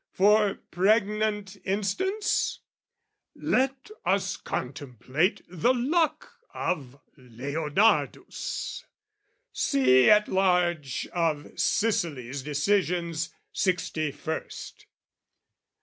For 0.13 0.55
pregnant 0.71 1.57
instance, 1.63 2.61
let 3.35 3.91
us 4.03 4.35
contemplate 4.35 5.41
The 5.47 5.75
luck 5.75 6.37
of 6.55 6.99
Leonardus, 7.17 8.83
see 9.53 10.09
at 10.09 10.27
large 10.27 11.05
Of 11.13 11.51
Sicily's 11.55 12.41
Decisions 12.41 13.31
sixty 13.53 14.09
first. 14.11 14.87